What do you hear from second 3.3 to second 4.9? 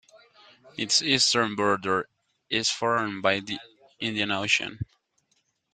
the Indian Ocean.